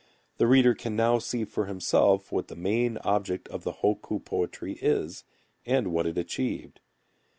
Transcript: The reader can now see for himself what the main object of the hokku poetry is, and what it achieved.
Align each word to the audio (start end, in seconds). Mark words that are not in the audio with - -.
The 0.39 0.47
reader 0.47 0.73
can 0.73 0.95
now 0.95 1.19
see 1.19 1.45
for 1.45 1.67
himself 1.67 2.31
what 2.31 2.47
the 2.47 2.55
main 2.55 2.97
object 3.03 3.47
of 3.49 3.63
the 3.63 3.71
hokku 3.85 4.25
poetry 4.25 4.79
is, 4.81 5.25
and 5.63 5.91
what 5.93 6.07
it 6.07 6.17
achieved. 6.17 6.79